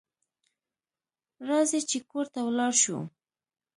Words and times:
راځئ 1.47 1.81
چې 1.89 1.97
کور 2.09 2.25
ته 2.33 2.39
ولاړ 2.47 2.73
شو 2.81 2.97